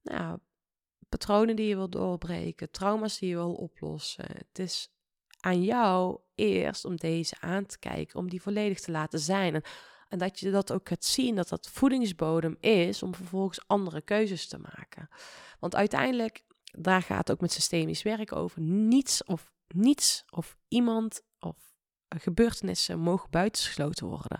nou, 0.04 0.40
patronen 1.10 1.56
die 1.56 1.68
je 1.68 1.76
wil 1.76 1.90
doorbreken, 1.90 2.72
trauma's 2.72 3.20
die 3.20 3.30
je 3.30 3.36
wil 3.36 3.54
oplossen. 3.54 4.26
Het 4.28 4.60
is 4.60 4.90
aan 5.40 5.64
jou 5.64 6.20
eerst 6.36 6.86
om 6.86 6.96
deze 6.96 7.36
aan 7.40 7.66
te 7.66 7.80
kijken, 7.80 8.20
om 8.20 8.30
die 8.30 8.42
volledig 8.42 8.80
te 8.80 8.92
laten 8.92 9.20
zijn. 9.20 9.54
En, 9.54 9.64
en 10.10 10.18
dat 10.18 10.40
je 10.40 10.52
dat 10.52 10.72
ook 10.72 10.88
gaat 10.88 11.06
zien, 11.06 11.36
dat 11.36 11.50
dat 11.50 11.70
voedingsbodem 11.70 12.58
is 12.60 13.04
om 13.04 13.16
vervolgens 13.16 13.68
andere 13.68 14.02
keuzes 14.02 14.48
te 14.48 14.58
maken. 14.58 15.10
Want 15.60 15.76
uiteindelijk, 15.76 16.44
daar 16.64 17.02
gaat 17.02 17.32
ook 17.32 17.42
met 17.42 17.52
systemisch 17.52 18.04
werk 18.04 18.36
over. 18.36 18.62
Niets 18.62 19.24
of 19.24 19.52
niets 19.68 20.26
of 20.30 20.58
iemand 20.68 21.22
of 21.40 21.75
gebeurtenissen 22.10 23.00
mogen 23.00 23.30
buitengesloten 23.30 24.08
worden. 24.08 24.40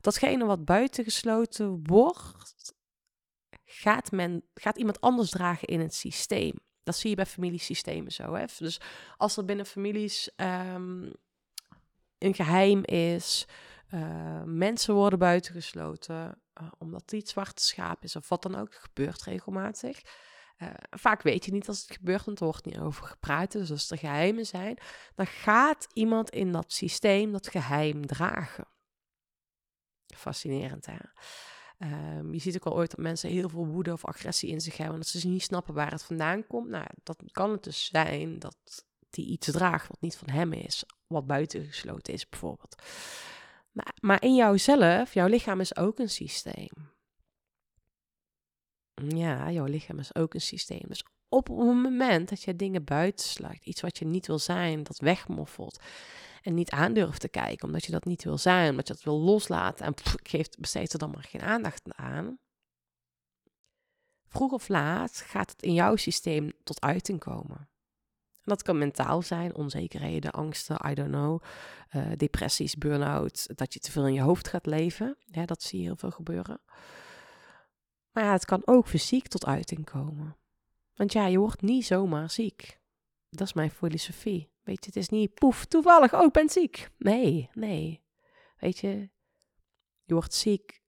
Datgene 0.00 0.44
wat 0.44 0.64
buitengesloten 0.64 1.86
wordt, 1.86 2.74
gaat, 3.64 4.12
men, 4.12 4.44
gaat 4.54 4.76
iemand 4.76 5.00
anders 5.00 5.30
dragen 5.30 5.68
in 5.68 5.80
het 5.80 5.94
systeem. 5.94 6.52
Dat 6.82 6.96
zie 6.96 7.10
je 7.10 7.16
bij 7.16 7.26
familiesystemen 7.26 8.12
zo. 8.12 8.34
Hè? 8.34 8.44
Dus 8.58 8.80
als 9.16 9.36
er 9.36 9.44
binnen 9.44 9.66
families 9.66 10.30
um, 10.36 11.12
een 12.18 12.34
geheim 12.34 12.84
is, 12.84 13.46
uh, 13.94 14.42
mensen 14.44 14.94
worden 14.94 15.18
buitengesloten, 15.18 16.42
uh, 16.60 16.68
omdat 16.78 17.08
die 17.08 17.18
het 17.18 17.28
zwarte 17.28 17.62
schaap 17.62 18.04
is 18.04 18.16
of 18.16 18.28
wat 18.28 18.42
dan 18.42 18.54
ook, 18.54 18.74
gebeurt 18.74 19.22
regelmatig. 19.22 20.02
Uh, 20.58 20.68
vaak 20.90 21.22
weet 21.22 21.44
je 21.44 21.52
niet 21.52 21.68
als 21.68 21.82
het 21.82 21.96
gebeurt, 21.96 22.24
want 22.24 22.38
er 22.38 22.44
wordt 22.44 22.64
niet 22.64 22.78
over 22.78 23.04
gepraat. 23.04 23.52
Dus 23.52 23.70
als 23.70 23.90
er 23.90 23.98
geheimen 23.98 24.46
zijn, 24.46 24.78
dan 25.14 25.26
gaat 25.26 25.86
iemand 25.92 26.30
in 26.30 26.52
dat 26.52 26.72
systeem 26.72 27.32
dat 27.32 27.48
geheim 27.48 28.06
dragen. 28.06 28.68
Fascinerend, 30.16 30.86
hè? 30.86 30.96
Um, 31.78 32.32
je 32.32 32.38
ziet 32.38 32.56
ook 32.56 32.66
al 32.66 32.74
ooit 32.74 32.90
dat 32.90 33.00
mensen 33.00 33.30
heel 33.30 33.48
veel 33.48 33.66
woede 33.66 33.92
of 33.92 34.04
agressie 34.04 34.50
in 34.50 34.60
zich 34.60 34.76
hebben, 34.76 34.96
dat 34.96 35.06
ze 35.06 35.28
niet 35.28 35.42
snappen 35.42 35.74
waar 35.74 35.90
het 35.90 36.04
vandaan 36.04 36.46
komt. 36.46 36.68
Nou, 36.68 36.86
dat 37.02 37.22
kan 37.32 37.50
het 37.50 37.62
dus 37.62 37.86
zijn 37.86 38.38
dat 38.38 38.84
die 39.10 39.26
iets 39.26 39.50
draagt 39.50 39.88
wat 39.88 40.00
niet 40.00 40.16
van 40.16 40.28
hem 40.28 40.52
is, 40.52 40.84
wat 41.06 41.26
buitengesloten 41.26 42.12
is 42.12 42.28
bijvoorbeeld. 42.28 42.82
Maar, 43.70 43.94
maar 44.00 44.22
in 44.22 44.34
jouzelf, 44.34 45.14
jouw 45.14 45.26
lichaam 45.26 45.60
is 45.60 45.76
ook 45.76 45.98
een 45.98 46.10
systeem. 46.10 46.92
Ja, 48.94 49.50
jouw 49.50 49.64
lichaam 49.64 49.98
is 49.98 50.14
ook 50.14 50.34
een 50.34 50.40
systeem. 50.40 50.82
Dus 50.88 51.04
op 51.28 51.46
het 51.48 51.56
moment 51.56 52.28
dat 52.28 52.42
je 52.42 52.56
dingen 52.56 52.84
buitensluit, 52.84 53.66
iets 53.66 53.80
wat 53.80 53.98
je 53.98 54.04
niet 54.04 54.26
wil 54.26 54.38
zijn, 54.38 54.82
dat 54.82 54.98
wegmoffelt 54.98 55.82
en 56.42 56.54
niet 56.54 56.70
aandurft 56.70 57.20
te 57.20 57.28
kijken, 57.28 57.66
omdat 57.66 57.84
je 57.84 57.92
dat 57.92 58.04
niet 58.04 58.24
wil 58.24 58.38
zijn, 58.38 58.70
omdat 58.70 58.88
je 58.88 58.94
dat 58.94 59.02
wil 59.02 59.20
loslaten 59.20 59.86
en 59.86 59.94
geeft, 60.22 60.58
besteedt 60.58 60.92
er 60.92 60.98
dan 60.98 61.10
maar 61.10 61.26
geen 61.28 61.42
aandacht 61.42 61.82
aan. 61.94 62.38
Vroeg 64.26 64.52
of 64.52 64.68
laat 64.68 65.16
gaat 65.16 65.50
het 65.50 65.62
in 65.62 65.74
jouw 65.74 65.96
systeem 65.96 66.52
tot 66.62 66.80
uiting 66.80 67.18
komen. 67.18 67.56
En 68.44 68.50
dat 68.50 68.62
kan 68.62 68.78
mentaal 68.78 69.22
zijn, 69.22 69.54
onzekerheden, 69.54 70.30
angsten, 70.30 70.90
I 70.90 70.94
don't 70.94 71.10
know, 71.10 71.42
uh, 71.96 72.06
depressies, 72.16 72.76
burn-out, 72.76 73.56
dat 73.56 73.74
je 73.74 73.80
te 73.80 73.90
veel 73.90 74.06
in 74.06 74.14
je 74.14 74.20
hoofd 74.20 74.48
gaat 74.48 74.66
leven. 74.66 75.16
Ja, 75.24 75.46
dat 75.46 75.62
zie 75.62 75.78
je 75.78 75.84
heel 75.84 75.96
veel 75.96 76.10
gebeuren. 76.10 76.60
Maar 78.14 78.24
ja, 78.24 78.32
het 78.32 78.44
kan 78.44 78.62
ook 78.64 78.86
fysiek 78.86 79.28
tot 79.28 79.46
uiting 79.46 79.84
komen. 79.84 80.36
Want 80.94 81.12
ja, 81.12 81.26
je 81.26 81.38
wordt 81.38 81.62
niet 81.62 81.86
zomaar 81.86 82.30
ziek. 82.30 82.80
Dat 83.30 83.46
is 83.46 83.52
mijn 83.52 83.70
filosofie. 83.70 84.52
Weet 84.62 84.84
je, 84.84 84.86
het 84.86 84.96
is 84.96 85.08
niet 85.08 85.34
poef, 85.34 85.64
toevallig, 85.64 86.14
oh, 86.14 86.24
ik 86.24 86.32
ben 86.32 86.48
ziek. 86.48 86.90
Nee, 86.98 87.50
nee. 87.52 88.02
Weet 88.58 88.78
je, 88.78 89.10
je 90.04 90.14
wordt 90.14 90.34
ziek 90.34 90.82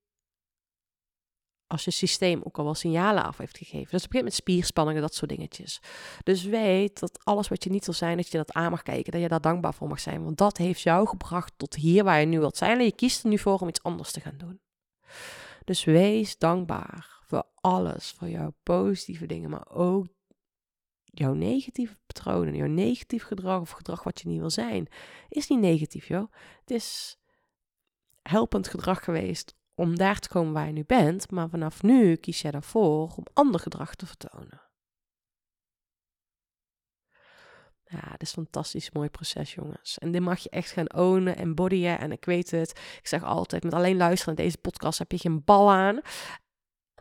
als 1.67 1.85
je 1.85 1.91
systeem 1.91 2.41
ook 2.45 2.59
al 2.59 2.65
wel 2.65 2.75
signalen 2.75 3.25
af 3.25 3.37
heeft 3.37 3.57
gegeven. 3.59 3.91
Dus 3.91 4.01
het 4.01 4.09
begint 4.09 4.25
met 4.25 4.35
spierspanningen, 4.35 5.03
dat 5.03 5.15
soort 5.15 5.31
dingetjes. 5.31 5.81
Dus 6.23 6.45
weet 6.45 7.01
dat 7.01 7.25
alles 7.25 7.49
wat 7.49 7.65
je 7.65 7.71
niet 7.71 7.85
wil 7.85 7.95
zijn, 7.95 8.17
dat 8.17 8.29
je 8.29 8.37
dat 8.37 8.53
aan 8.53 8.71
mag 8.71 8.83
kijken, 8.83 9.13
dat 9.13 9.21
je 9.21 9.29
daar 9.29 9.41
dankbaar 9.41 9.75
voor 9.75 9.89
mag 9.89 10.01
zijn. 10.01 10.25
Want 10.25 10.39
dat 10.39 10.57
heeft 10.57 10.81
jou 10.81 11.09
gebracht 11.09 11.53
tot 11.57 11.75
hier 11.75 12.05
waar 12.05 12.21
je 12.21 12.27
nu 12.27 12.39
wilt 12.39 12.57
zijn. 12.57 12.79
En 12.79 12.85
je 12.85 12.95
kiest 12.95 13.23
er 13.23 13.29
nu 13.29 13.39
voor 13.39 13.59
om 13.59 13.69
iets 13.69 13.83
anders 13.83 14.13
te 14.13 14.21
gaan 14.21 14.37
doen. 14.37 14.61
Dus 15.65 15.85
wees 15.85 16.39
dankbaar 16.39 17.16
voor 17.27 17.45
alles, 17.55 18.11
voor 18.11 18.29
jouw 18.29 18.55
positieve 18.63 19.27
dingen, 19.27 19.51
maar 19.51 19.69
ook 19.69 20.07
jouw 21.05 21.33
negatieve 21.33 21.97
patronen, 22.07 22.57
jouw 22.57 22.67
negatief 22.67 23.25
gedrag 23.25 23.61
of 23.61 23.71
gedrag 23.71 24.03
wat 24.03 24.21
je 24.21 24.29
niet 24.29 24.41
wil 24.41 24.51
zijn, 24.51 24.89
is 25.29 25.49
niet 25.49 25.61
negatief, 25.61 26.09
joh. 26.09 26.33
Het 26.61 26.71
is 26.71 27.19
helpend 28.23 28.69
gedrag 28.69 29.05
geweest 29.05 29.55
om 29.75 29.97
daar 29.97 30.19
te 30.19 30.29
komen 30.29 30.53
waar 30.53 30.67
je 30.67 30.73
nu 30.73 30.85
bent, 30.85 31.31
maar 31.31 31.49
vanaf 31.49 31.83
nu 31.83 32.17
kies 32.17 32.43
jij 32.43 32.51
ervoor 32.51 33.15
om 33.17 33.25
ander 33.33 33.61
gedrag 33.61 33.95
te 33.95 34.07
vertonen. 34.07 34.61
Ja, 37.89 38.11
dat 38.11 38.23
is 38.23 38.37
een 38.37 38.43
fantastisch 38.43 38.91
mooi 38.91 39.09
proces, 39.09 39.55
jongens. 39.55 39.99
En 39.99 40.13
dit 40.13 40.21
mag 40.23 40.39
je 40.39 40.51
echt 40.51 40.71
gaan 40.71 40.95
ownen 40.95 41.37
en 41.37 41.55
bodyen. 41.55 41.99
En 41.99 42.13
ik 42.13 42.25
weet 42.25 42.51
het, 42.51 42.71
ik 42.71 43.07
zeg 43.07 43.23
altijd, 43.23 43.63
met 43.63 43.75
alleen 43.75 43.97
luisteren 43.97 44.35
naar 44.35 44.45
deze 44.45 44.59
podcast 44.59 44.99
heb 44.99 45.13
je 45.13 45.19
geen 45.19 45.45
bal 45.45 45.71
aan. 45.71 46.01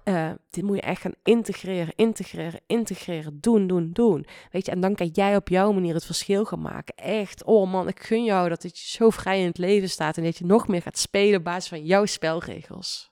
Uh, 0.07 0.31
dit 0.50 0.63
moet 0.63 0.75
je 0.75 0.81
echt 0.81 1.01
gaan 1.01 1.15
integreren, 1.24 1.93
integreren, 1.95 2.62
integreren, 2.67 3.41
doen, 3.41 3.67
doen, 3.67 3.91
doen. 3.91 4.25
Weet 4.51 4.65
je, 4.65 4.71
en 4.71 4.79
dan 4.79 4.95
kan 4.95 5.07
jij 5.07 5.35
op 5.35 5.47
jouw 5.47 5.71
manier 5.71 5.93
het 5.93 6.05
verschil 6.05 6.45
gaan 6.45 6.62
maken. 6.62 6.95
Echt, 6.95 7.43
oh 7.43 7.71
man, 7.71 7.88
ik 7.88 8.00
gun 8.00 8.24
jou 8.24 8.50
dat 8.50 8.63
het 8.63 8.79
je 8.79 8.88
zo 8.88 9.09
vrij 9.09 9.39
in 9.39 9.45
het 9.45 9.57
leven 9.57 9.89
staat 9.89 10.17
en 10.17 10.24
dat 10.24 10.38
je 10.38 10.45
nog 10.45 10.67
meer 10.67 10.81
gaat 10.81 10.97
spelen 10.97 11.38
op 11.38 11.43
basis 11.43 11.69
van 11.69 11.85
jouw 11.85 12.05
spelregels. 12.05 13.12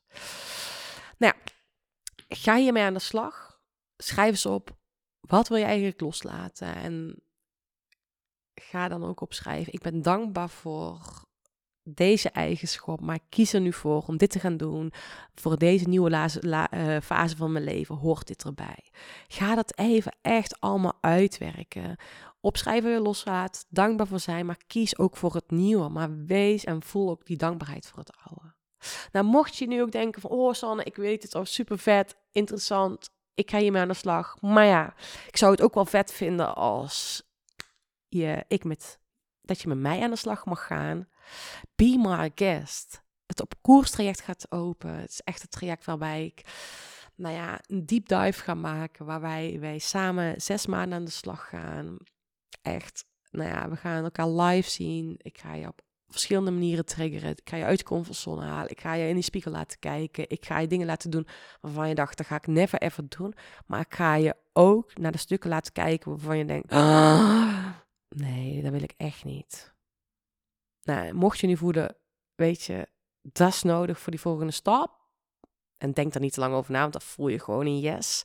Nou 1.18 1.34
ja, 1.36 1.54
ga 2.28 2.58
hiermee 2.58 2.84
aan 2.84 2.94
de 2.94 3.00
slag. 3.00 3.60
Schrijf 3.98 4.30
eens 4.30 4.46
op, 4.46 4.78
wat 5.20 5.48
wil 5.48 5.58
je 5.58 5.64
eigenlijk 5.64 6.02
loslaten? 6.02 6.76
En 6.76 7.24
ga 8.56 8.88
dan 8.88 9.04
ook 9.04 9.22
opschrijven, 9.22 9.74
ik 9.74 9.82
ben 9.82 10.02
dankbaar 10.02 10.50
voor 10.50 11.26
deze 11.84 12.30
eigenschap, 12.30 13.02
maar 13.02 13.20
kies 13.30 13.54
er 13.54 13.62
nu 13.62 13.74
voor 13.74 14.04
om 14.08 14.18
dit 14.18 14.30
te 14.30 14.40
gaan 14.40 14.58
doen. 14.58 14.94
Voor 15.36 15.58
deze 15.58 15.88
nieuwe 15.88 16.10
eh, 16.10 16.98
fase 17.04 17.36
van 17.36 17.52
mijn 17.52 17.64
leven 17.64 17.96
hoort 17.96 18.28
dit 18.28 18.44
erbij. 18.44 18.86
Ga 19.28 19.56
dat 19.56 19.78
even 19.78 20.16
echt 20.22 20.60
allemaal 20.60 20.98
uitwerken. 21.02 21.96
Opschrijven 22.42 23.02
loslaat, 23.02 23.66
dankbaar 23.70 24.08
voor 24.08 24.20
zijn, 24.20 24.46
maar 24.46 24.64
kies 24.68 24.98
ook 24.98 25.18
voor 25.18 25.34
het 25.34 25.52
nieuwe. 25.52 25.90
Maar 25.90 26.26
wees 26.26 26.64
en 26.64 26.84
voel 26.84 27.10
ook 27.10 27.26
die 27.26 27.38
dankbaarheid 27.38 27.88
voor 27.88 28.00
het 28.00 28.12
oude. 28.24 28.54
Nou, 29.12 29.26
mocht 29.26 29.56
je 29.56 29.68
nu 29.68 29.82
ook 29.82 29.92
denken 29.92 30.22
van, 30.22 30.32
oh 30.32 30.54
Sanne, 30.54 30.84
ik 30.84 30.96
weet 30.96 31.24
het, 31.24 31.36
oh 31.36 31.46
super 31.46 31.80
vet, 31.80 32.16
interessant, 32.32 33.10
ik 33.34 33.50
ga 33.50 33.58
hiermee 33.58 33.82
aan 33.82 33.88
de 33.88 33.94
slag. 33.94 34.42
Maar 34.42 34.66
ja, 34.66 34.94
ik 35.28 35.38
zou 35.38 35.52
het 35.52 35.62
ook 35.62 35.74
wel 35.74 35.86
vet 35.86 36.12
vinden 36.14 36.56
als 36.56 37.24
je, 38.08 38.46
ik 38.48 38.64
met, 38.64 39.00
dat 39.42 39.62
je 39.62 39.68
met 39.68 39.78
mij 39.78 40.02
aan 40.02 40.10
de 40.10 40.16
slag 40.16 40.46
mag 40.46 40.66
gaan. 40.66 41.08
Be 41.76 41.98
my 41.98 42.32
guest. 42.36 43.02
Het 43.26 43.42
op 43.42 43.54
koerstraject 43.62 44.22
gaat 44.22 44.52
open. 44.52 44.96
Het 44.96 45.10
is 45.10 45.22
echt 45.22 45.42
het 45.42 45.52
traject 45.52 45.86
waarbij 45.86 46.26
ik 46.26 46.44
nou 47.16 47.36
ja, 47.36 47.60
een 47.68 47.86
deep 47.86 48.08
dive 48.08 48.44
ga 48.44 48.54
maken. 48.54 49.06
Waar 49.06 49.22
wij, 49.22 49.58
wij 49.60 49.80
samen 49.80 50.42
zes 50.42 50.66
maanden 50.66 50.98
aan 50.98 51.06
de 51.06 51.12
slag 51.12 51.50
gaan. 51.50 51.98
Echt, 52.62 53.06
nou 53.32 53.50
ja, 53.50 53.70
we 53.70 53.76
gaan 53.76 54.04
elkaar 54.04 54.30
live 54.30 54.70
zien. 54.70 55.16
Ik 55.18 55.38
ga 55.38 55.54
je 55.54 55.68
op 55.68 55.82
verschillende 56.08 56.52
manieren 56.52 56.86
triggeren. 56.86 57.30
Ik 57.30 57.50
ga 57.50 57.58
je 57.58 57.64
uit 57.64 57.78
de 57.78 57.84
comfortzone 57.84 58.46
halen. 58.46 58.72
Ik 58.72 58.82
ga 58.82 58.94
je 58.94 59.08
in 59.08 59.14
die 59.14 59.24
spiegel 59.24 59.52
laten 59.52 59.80
kijken. 59.80 60.30
Ik 60.30 60.46
ga 60.46 60.60
je 60.60 60.68
dingen 60.68 60.86
laten 60.86 61.10
doen 61.10 61.28
waarvan 61.62 61.90
je 61.90 61.96
dacht, 61.96 62.18
dat 62.18 62.28
ga 62.28 62.36
ik 62.36 62.48
never 62.48 62.80
ever 62.80 63.10
doen. 63.10 63.34
Maar 63.66 63.80
ik 63.80 63.94
ga 63.94 64.16
je 64.16 64.36
ook 64.54 64.98
naar 64.98 65.12
de 65.12 65.18
stukken 65.18 65.50
laten 65.50 65.74
kijken 65.74 66.12
waarvan 66.12 66.38
je 66.38 66.46
denkt, 66.46 66.72
ah, 66.72 67.68
nee, 68.10 68.62
dat 68.62 68.72
wil 68.72 68.84
ik 68.84 68.94
echt 68.98 69.24
niet. 69.24 69.73
Nou, 70.84 71.14
mocht 71.14 71.40
je 71.40 71.48
nu 71.48 71.58
voelen, 71.58 71.96
weet 72.36 72.64
je, 72.64 72.88
dat 73.22 73.50
is 73.50 73.64
nodig 73.64 74.00
voor 74.00 74.12
die 74.12 74.22
volgende 74.22 74.52
stap. 74.52 75.02
En 75.78 75.92
denk 75.92 76.14
daar 76.14 76.22
niet 76.22 76.34
te 76.34 76.40
lang 76.40 76.54
over 76.54 76.72
na, 76.72 76.80
want 76.80 76.94
dat 76.94 77.04
voel 77.04 77.28
je 77.28 77.40
gewoon 77.40 77.68
in 77.68 77.80
yes. 77.80 78.24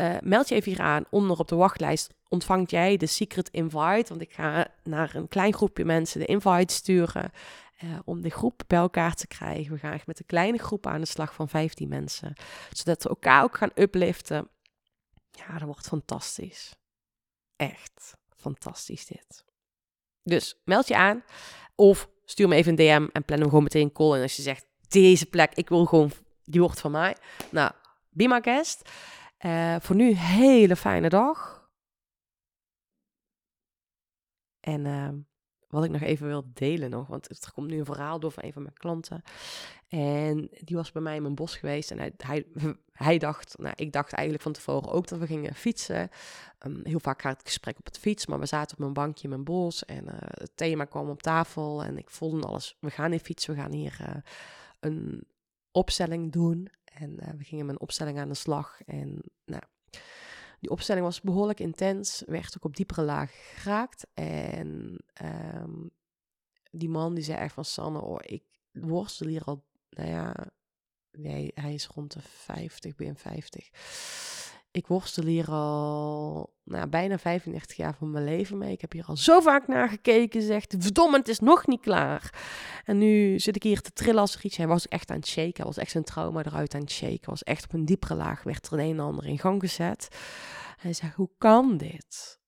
Uh, 0.00 0.16
meld 0.20 0.48
je 0.48 0.54
even 0.54 0.72
hier 0.72 0.80
aan. 0.80 1.04
Onder 1.10 1.38
op 1.38 1.48
de 1.48 1.56
wachtlijst 1.56 2.14
ontvangt 2.28 2.70
jij 2.70 2.96
de 2.96 3.06
secret 3.06 3.48
invite. 3.48 4.08
Want 4.08 4.20
ik 4.20 4.32
ga 4.32 4.66
naar 4.82 5.14
een 5.14 5.28
klein 5.28 5.54
groepje 5.54 5.84
mensen 5.84 6.20
de 6.20 6.26
invite 6.26 6.74
sturen. 6.74 7.30
Uh, 7.84 7.98
om 8.04 8.20
de 8.20 8.30
groep 8.30 8.62
bij 8.66 8.78
elkaar 8.78 9.14
te 9.14 9.26
krijgen. 9.26 9.72
We 9.72 9.78
gaan 9.78 9.92
echt 9.92 10.06
met 10.06 10.18
een 10.18 10.26
kleine 10.26 10.58
groep 10.58 10.86
aan 10.86 11.00
de 11.00 11.06
slag 11.06 11.34
van 11.34 11.48
15 11.48 11.88
mensen. 11.88 12.32
Zodat 12.72 13.02
we 13.02 13.08
elkaar 13.08 13.42
ook 13.42 13.56
gaan 13.56 13.70
upliften. 13.74 14.48
Ja, 15.30 15.52
dat 15.52 15.62
wordt 15.62 15.86
fantastisch. 15.86 16.74
Echt 17.56 18.16
fantastisch 18.36 19.06
dit. 19.06 19.44
Dus 20.22 20.60
meld 20.64 20.88
je 20.88 20.96
aan. 20.96 21.22
Of 21.80 22.08
stuur 22.24 22.48
me 22.48 22.54
even 22.54 22.70
een 22.70 22.76
DM 22.76 23.08
en 23.12 23.24
plan 23.24 23.38
hem 23.38 23.48
gewoon 23.48 23.62
meteen 23.62 23.82
een 23.82 23.92
call. 23.92 24.14
En 24.14 24.22
als 24.22 24.36
je 24.36 24.42
zegt, 24.42 24.66
deze 24.88 25.26
plek, 25.26 25.54
ik 25.54 25.68
wil 25.68 25.84
gewoon, 25.84 26.10
die 26.44 26.60
wordt 26.60 26.80
van 26.80 26.90
mij. 26.90 27.16
Nou, 27.50 27.72
be 28.10 28.28
my 28.28 28.42
guest. 28.42 28.90
Uh, 29.40 29.76
voor 29.80 29.96
nu, 29.96 30.12
hele 30.14 30.76
fijne 30.76 31.08
dag. 31.08 31.68
En 34.60 34.84
uh, 34.84 35.08
wat 35.68 35.84
ik 35.84 35.90
nog 35.90 36.00
even 36.00 36.26
wil 36.26 36.50
delen 36.54 36.90
nog, 36.90 37.06
want 37.06 37.28
er 37.28 37.52
komt 37.52 37.70
nu 37.70 37.78
een 37.78 37.84
verhaal 37.84 38.20
door 38.20 38.32
van 38.32 38.44
een 38.44 38.52
van 38.52 38.62
mijn 38.62 38.74
klanten. 38.74 39.22
En 39.88 40.48
die 40.60 40.76
was 40.76 40.92
bij 40.92 41.02
mij 41.02 41.16
in 41.16 41.22
mijn 41.22 41.34
bos 41.34 41.56
geweest 41.56 41.90
en 41.90 41.98
hij, 41.98 42.12
hij, 42.16 42.46
hij 42.98 43.18
dacht, 43.18 43.58
nou 43.58 43.72
ik 43.76 43.92
dacht 43.92 44.12
eigenlijk 44.12 44.42
van 44.42 44.52
tevoren 44.52 44.92
ook 44.92 45.06
dat 45.06 45.18
we 45.18 45.26
gingen 45.26 45.54
fietsen. 45.54 46.10
Um, 46.66 46.80
heel 46.84 47.00
vaak 47.00 47.22
gaat 47.22 47.36
het 47.38 47.46
gesprek 47.46 47.78
op 47.78 47.84
het 47.84 47.98
fiets, 47.98 48.26
maar 48.26 48.38
we 48.38 48.46
zaten 48.46 48.72
op 48.72 48.78
mijn 48.78 48.92
bankje 48.92 49.22
in 49.22 49.28
mijn 49.28 49.44
bos 49.44 49.84
en 49.84 50.04
uh, 50.04 50.12
het 50.18 50.52
thema 50.54 50.84
kwam 50.84 51.08
op 51.08 51.22
tafel 51.22 51.84
en 51.84 51.98
ik 51.98 52.10
voelde 52.10 52.46
alles. 52.46 52.76
We 52.80 52.90
gaan 52.90 53.10
hier 53.10 53.20
fietsen, 53.20 53.54
we 53.54 53.60
gaan 53.60 53.72
hier 53.72 53.98
uh, 54.00 54.14
een 54.80 55.26
opstelling 55.70 56.32
doen. 56.32 56.68
En 56.84 57.10
uh, 57.10 57.28
we 57.36 57.44
gingen 57.44 57.66
met 57.66 57.74
een 57.74 57.80
opstelling 57.80 58.18
aan 58.18 58.28
de 58.28 58.34
slag 58.34 58.80
en 58.84 59.22
nou... 59.44 59.62
Die 60.60 60.70
opstelling 60.70 61.04
was 61.04 61.20
behoorlijk 61.20 61.60
intens, 61.60 62.22
werd 62.26 62.56
ook 62.56 62.64
op 62.64 62.76
diepere 62.76 63.02
lagen 63.02 63.34
geraakt. 63.54 64.06
En 64.14 64.98
um, 65.54 65.90
die 66.70 66.88
man 66.88 67.14
die 67.14 67.24
zei 67.24 67.38
echt 67.38 67.54
van 67.54 67.64
Sanne, 67.64 68.00
oh, 68.00 68.18
ik 68.20 68.42
worstel 68.72 69.26
hier 69.26 69.44
al, 69.44 69.64
nou 69.90 70.08
ja, 70.08 70.34
nee, 71.18 71.50
hij 71.54 71.74
is 71.74 71.86
rond 71.86 72.12
de 72.12 72.20
50, 72.22 72.94
ben 72.94 73.16
50. 73.16 73.68
Ik 74.70 74.86
worstel 74.86 75.24
hier 75.24 75.50
al 75.50 76.52
nou, 76.64 76.88
bijna 76.88 77.18
35 77.18 77.76
jaar 77.76 77.94
van 77.94 78.10
mijn 78.10 78.24
leven 78.24 78.58
mee. 78.58 78.72
Ik 78.72 78.80
heb 78.80 78.92
hier 78.92 79.04
al 79.04 79.16
zo 79.16 79.40
vaak 79.40 79.66
naar 79.66 79.88
gekeken. 79.88 80.42
Zegt, 80.42 80.74
verdomme, 80.78 81.16
het 81.16 81.28
is 81.28 81.38
nog 81.38 81.66
niet 81.66 81.80
klaar. 81.80 82.34
En 82.84 82.98
nu 82.98 83.38
zit 83.38 83.56
ik 83.56 83.62
hier 83.62 83.80
te 83.80 83.92
trillen 83.92 84.20
als 84.20 84.34
er 84.34 84.44
iets. 84.44 84.56
Hij 84.56 84.66
was 84.66 84.88
echt 84.88 85.10
aan 85.10 85.16
het 85.16 85.26
shaken. 85.26 85.56
Hij 85.56 85.64
was 85.64 85.76
echt 85.76 85.90
zijn 85.90 86.04
trauma 86.04 86.44
eruit 86.44 86.74
aan 86.74 86.80
het 86.80 86.90
shaken. 86.90 87.18
Hij 87.20 87.20
was 87.24 87.42
echt 87.42 87.64
op 87.64 87.72
een 87.72 87.84
diepere 87.84 88.14
laag. 88.14 88.42
Werd 88.42 88.66
er 88.66 88.78
een 88.78 88.90
en 88.90 89.00
ander 89.00 89.26
in 89.26 89.38
gang 89.38 89.60
gezet. 89.60 90.08
Hij 90.76 90.92
zei, 90.92 91.12
hoe 91.14 91.30
kan 91.38 91.76
dit? 91.76 92.40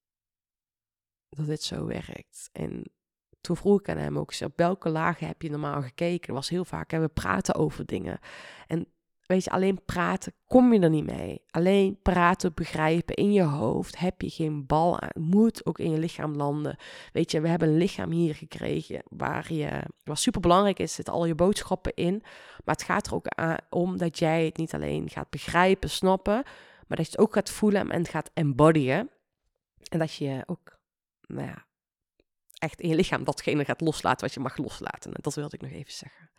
Dat 1.29 1.47
dit 1.47 1.62
zo 1.62 1.87
werkt. 1.87 2.49
En 2.53 2.93
toen 3.41 3.57
vroeg 3.57 3.81
ik 3.81 3.89
aan 3.89 3.97
hem 3.97 4.19
ook, 4.19 4.33
op 4.45 4.53
welke 4.57 4.89
lagen 4.89 5.27
heb 5.27 5.43
je 5.43 5.51
normaal 5.51 5.83
gekeken? 5.83 6.27
Dat 6.27 6.37
was 6.37 6.49
heel 6.49 6.65
vaak, 6.65 6.91
hè, 6.91 7.01
we 7.01 7.09
praten 7.09 7.55
over 7.55 7.87
dingen. 7.87 8.19
En 8.67 8.87
weet 9.27 9.45
je, 9.45 9.51
alleen 9.51 9.85
praten 9.85 10.33
kom 10.47 10.73
je 10.73 10.81
er 10.81 10.91
niet 10.91 11.07
mee. 11.07 11.43
Alleen 11.51 11.99
praten, 12.03 12.55
begrijpen 12.55 13.15
in 13.15 13.33
je 13.33 13.43
hoofd 13.43 13.99
heb 13.99 14.21
je 14.23 14.31
geen 14.31 14.67
bal 14.67 15.01
aan. 15.01 15.23
Moet 15.23 15.67
ook 15.67 15.79
in 15.79 15.91
je 15.91 15.99
lichaam 15.99 16.35
landen. 16.35 16.77
Weet 17.13 17.31
je, 17.31 17.41
we 17.41 17.49
hebben 17.49 17.69
een 17.69 17.77
lichaam 17.77 18.11
hier 18.11 18.35
gekregen 18.35 19.03
waar 19.09 19.53
je, 19.53 19.83
wat 20.05 20.19
super 20.19 20.41
belangrijk 20.41 20.79
is, 20.79 20.95
zitten 20.95 21.15
al 21.15 21.27
je 21.27 21.35
boodschappen 21.35 21.95
in. 21.95 22.23
Maar 22.65 22.75
het 22.75 22.83
gaat 22.83 23.07
er 23.07 23.15
ook 23.15 23.27
om 23.69 23.99
dat 23.99 24.19
jij 24.19 24.45
het 24.45 24.57
niet 24.57 24.75
alleen 24.75 25.09
gaat 25.11 25.31
begrijpen, 25.31 25.91
snappen, 25.91 26.43
maar 26.87 26.97
dat 26.97 27.07
je 27.07 27.13
het 27.13 27.21
ook 27.21 27.35
gaat 27.35 27.51
voelen 27.51 27.91
en 27.91 28.07
gaat 28.07 28.31
embodyen. 28.35 29.11
En 29.91 29.99
dat 29.99 30.15
je 30.15 30.43
ook, 30.47 30.79
nou 31.27 31.47
ja, 31.47 31.65
echt 32.61 32.81
in 32.81 32.88
je 32.88 32.95
lichaam 32.95 33.25
datgene 33.25 33.64
gaat 33.64 33.81
loslaten 33.81 34.26
wat 34.26 34.35
je 34.35 34.40
mag 34.40 34.57
loslaten. 34.57 35.12
En 35.12 35.23
dat 35.23 35.35
wilde 35.35 35.57
ik 35.57 35.62
nog 35.62 35.71
even 35.71 35.93
zeggen. 35.93 36.31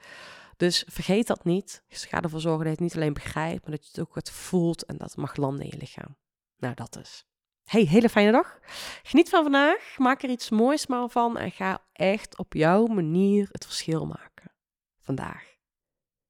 Dus 0.57 0.85
vergeet 0.87 1.27
dat 1.27 1.43
niet. 1.43 1.83
Ga 1.87 2.21
ervoor 2.21 2.39
zorgen 2.39 2.65
dat 2.65 2.77
je 2.77 2.83
het 2.83 2.93
niet 2.93 2.95
alleen 2.95 3.13
begrijpt, 3.13 3.61
maar 3.61 3.71
dat 3.71 3.83
je 3.83 3.89
het 3.91 3.99
ook 3.99 4.15
wat 4.15 4.31
voelt 4.31 4.85
en 4.85 4.97
dat 4.97 5.09
het 5.09 5.17
mag 5.17 5.35
landen 5.35 5.65
in 5.65 5.71
je 5.71 5.77
lichaam. 5.77 6.17
Nou, 6.57 6.73
dat 6.73 6.97
is. 6.97 7.25
Hey, 7.63 7.83
hele 7.83 8.09
fijne 8.09 8.31
dag. 8.31 8.59
Geniet 9.03 9.29
van 9.29 9.43
vandaag. 9.43 9.97
Maak 9.97 10.23
er 10.23 10.29
iets 10.29 10.49
moois 10.49 10.85
van 11.07 11.37
en 11.37 11.51
ga 11.51 11.85
echt 11.93 12.37
op 12.37 12.53
jouw 12.53 12.85
manier 12.85 13.47
het 13.51 13.65
verschil 13.65 14.05
maken. 14.05 14.51
Vandaag. 14.99 15.55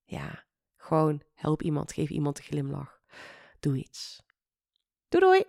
Ja, 0.03 0.43
gewoon 0.77 1.21
help 1.33 1.61
iemand, 1.61 1.93
geef 1.93 2.09
iemand 2.09 2.37
een 2.37 2.43
glimlach. 2.43 3.01
Doe 3.59 3.77
iets. 3.77 4.23
Doei 5.09 5.23
doei. 5.23 5.43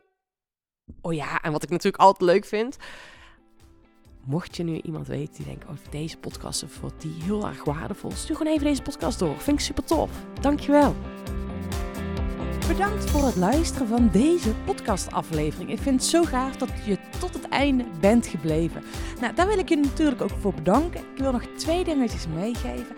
Oh 1.01 1.13
ja, 1.13 1.43
en 1.43 1.53
wat 1.53 1.63
ik 1.63 1.71
natuurlijk 1.71 2.03
altijd 2.03 2.31
leuk 2.31 2.45
vind, 2.45 2.77
Mocht 4.25 4.57
je 4.57 4.63
nu 4.63 4.81
iemand 4.81 5.07
weten 5.07 5.35
die 5.35 5.45
denkt, 5.45 5.65
oh, 5.65 5.91
deze 5.91 6.17
podcast 6.17 6.63
is 6.63 6.71
voor 6.71 6.91
die 6.99 7.23
heel 7.23 7.47
erg 7.47 7.65
waardevol, 7.65 8.11
stuur 8.11 8.37
gewoon 8.37 8.53
even 8.53 8.67
deze 8.67 8.83
podcast 8.83 9.19
door. 9.19 9.39
Vind 9.39 9.59
ik 9.59 9.65
super 9.65 9.85
tof. 9.85 10.11
Dankjewel. 10.41 10.95
Bedankt 12.69 13.11
voor 13.11 13.25
het 13.25 13.37
luisteren 13.37 13.89
van 13.89 14.09
deze 14.13 14.55
podcastaflevering. 14.65 15.71
Ik 15.71 15.79
vind 15.79 16.01
het 16.01 16.11
zo 16.11 16.25
gaaf 16.25 16.57
dat 16.57 16.69
je 16.85 16.99
tot 17.19 17.35
het 17.35 17.49
einde 17.49 17.85
bent 18.01 18.27
gebleven. 18.27 18.83
Nou, 19.21 19.35
daar 19.35 19.47
wil 19.47 19.59
ik 19.59 19.69
je 19.69 19.77
natuurlijk 19.77 20.23
ook 20.23 20.37
voor 20.41 20.55
bedanken. 20.55 21.01
Ik 21.01 21.19
wil 21.19 21.33
nog 21.33 21.45
twee 21.57 21.85
dingetjes 21.85 22.27
meegeven. 22.27 22.97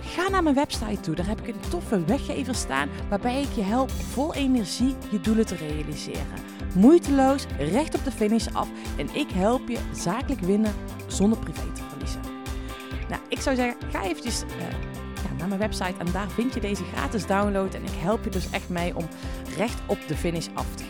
Ga 0.00 0.28
naar 0.28 0.42
mijn 0.42 0.54
website 0.54 1.00
toe. 1.00 1.14
Daar 1.14 1.28
heb 1.28 1.40
ik 1.40 1.54
een 1.54 1.70
toffe 1.70 2.04
weggever 2.04 2.54
staan 2.54 2.88
waarbij 3.08 3.42
ik 3.42 3.52
je 3.54 3.62
help 3.62 3.90
vol 3.90 4.34
energie 4.34 4.94
je 5.10 5.20
doelen 5.20 5.46
te 5.46 5.54
realiseren 5.54 6.49
moeiteloos 6.74 7.46
recht 7.58 7.94
op 7.94 8.04
de 8.04 8.10
finish 8.10 8.46
af 8.52 8.68
en 8.96 9.14
ik 9.14 9.30
help 9.30 9.68
je 9.68 9.78
zakelijk 9.92 10.40
winnen 10.40 10.72
zonder 11.06 11.38
privé 11.38 11.72
te 11.74 11.82
verliezen. 11.88 12.20
Nou, 13.08 13.22
ik 13.28 13.40
zou 13.40 13.56
zeggen, 13.56 13.90
ga 13.90 14.02
eventjes 14.02 14.42
uh, 14.42 14.50
ja, 15.14 15.36
naar 15.38 15.48
mijn 15.48 15.60
website 15.60 15.94
en 15.98 16.12
daar 16.12 16.30
vind 16.30 16.54
je 16.54 16.60
deze 16.60 16.84
gratis 16.84 17.26
download 17.26 17.74
en 17.74 17.82
ik 17.82 17.94
help 17.98 18.24
je 18.24 18.30
dus 18.30 18.50
echt 18.50 18.68
mee 18.68 18.96
om 18.96 19.08
recht 19.56 19.80
op 19.86 19.98
de 20.06 20.16
finish 20.16 20.46
af 20.54 20.74
te 20.74 20.82
gaan. 20.82 20.89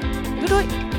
Doei 0.41 0.65
doei! 0.65 0.90